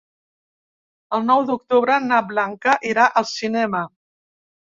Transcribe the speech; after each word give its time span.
El 1.17 1.27
nou 1.27 1.43
d'octubre 1.49 1.99
na 2.07 2.23
Blanca 2.31 2.75
irà 2.93 3.07
al 3.23 3.29
cinema. 3.35 3.85